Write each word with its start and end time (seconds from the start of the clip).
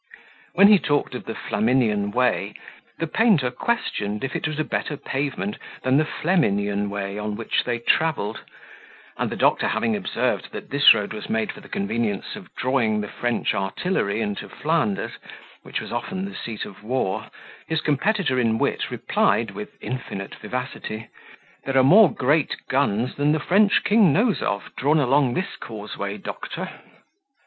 When 0.55 0.67
he 0.67 0.79
talked 0.79 1.13
of 1.13 1.25
the 1.25 1.35
Flaminian 1.35 2.09
Way, 2.09 2.55
the 2.97 3.05
painter 3.05 3.51
questioned 3.51 4.23
if 4.23 4.35
it 4.35 4.47
was 4.47 4.57
a 4.57 4.63
better 4.63 4.97
pavement 4.97 5.57
than 5.83 5.97
the 5.97 6.05
Fleminian 6.07 6.89
Way 6.89 7.19
on 7.19 7.35
which 7.35 7.63
they 7.65 7.77
travelled: 7.77 8.39
and 9.19 9.29
the 9.29 9.35
doctor 9.35 9.67
having 9.67 9.95
observed, 9.95 10.51
that 10.53 10.71
this 10.71 10.95
road 10.95 11.13
was 11.13 11.29
made 11.29 11.51
for 11.51 11.61
the 11.61 11.69
convenience 11.69 12.35
of 12.35 12.51
drawing 12.55 13.01
the 13.01 13.07
French 13.07 13.53
artillery 13.53 14.21
into 14.21 14.49
Flanders, 14.49 15.19
which 15.61 15.79
was 15.79 15.91
often 15.91 16.25
the 16.25 16.33
seat 16.33 16.65
of 16.65 16.81
war, 16.83 17.27
his 17.67 17.81
competitor 17.81 18.39
in 18.39 18.57
wit 18.57 18.89
replied, 18.89 19.51
with 19.51 19.77
infinite 19.83 20.33
vivacity, 20.33 21.09
"There 21.63 21.77
are 21.77 21.83
more 21.83 22.11
great 22.11 22.55
guns 22.69 23.13
than 23.17 23.33
the 23.33 23.39
French 23.39 23.83
king 23.83 24.11
knows 24.11 24.41
of 24.41 24.75
drawn 24.75 24.97
along 24.97 25.35
this 25.35 25.55
causeway, 25.59 26.17
doctor." 26.17 26.69